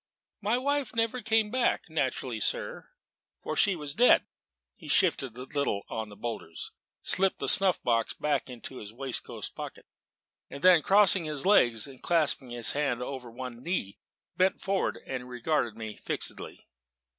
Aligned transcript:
"My 0.41 0.57
wife 0.57 0.95
never 0.95 1.21
came 1.21 1.51
back: 1.51 1.87
naturally, 1.87 2.39
sir 2.39 2.89
for 3.43 3.55
she 3.55 3.75
was 3.75 3.93
dead." 3.93 4.25
He 4.73 4.87
shifted 4.87 5.37
a 5.37 5.43
little 5.43 5.83
on 5.91 6.09
the 6.09 6.15
boulders, 6.15 6.71
slipped 7.03 7.37
the 7.37 7.47
snuff 7.47 7.79
box 7.83 8.15
back 8.15 8.49
into 8.49 8.77
his 8.77 8.91
waistcoat 8.91 9.51
pocket, 9.53 9.85
then 10.49 10.81
crossing 10.81 11.25
his 11.25 11.45
legs 11.45 11.85
and 11.85 12.01
clasping 12.01 12.49
his 12.49 12.71
hands 12.71 13.03
over 13.03 13.29
one 13.29 13.61
knee, 13.61 13.99
bent 14.35 14.59
forward 14.59 14.97
and 15.05 15.29
regarded 15.29 15.77
me 15.77 15.97
fixedly. 15.97 16.67